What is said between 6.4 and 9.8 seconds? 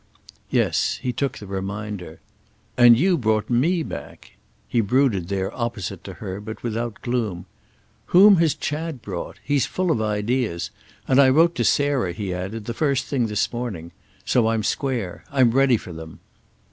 but without gloom. "Whom has Chad brought? He's